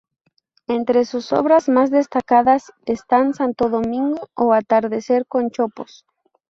Entre 0.65 1.05
sus 1.05 1.31
obras 1.31 1.69
más 1.69 1.91
destacadas 1.91 2.73
están 2.87 3.35
"Santo 3.35 3.69
Domingo" 3.69 4.29
o 4.33 4.51
"Atardecer 4.53 5.27
con 5.27 5.51
chopos". 5.51 6.07